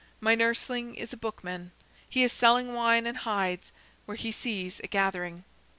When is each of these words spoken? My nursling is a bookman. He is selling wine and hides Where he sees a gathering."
My 0.19 0.33
nursling 0.33 0.95
is 0.95 1.13
a 1.13 1.15
bookman. 1.15 1.73
He 2.09 2.23
is 2.23 2.31
selling 2.33 2.73
wine 2.73 3.05
and 3.05 3.17
hides 3.17 3.71
Where 4.07 4.17
he 4.17 4.31
sees 4.31 4.79
a 4.83 4.87
gathering." 4.87 5.43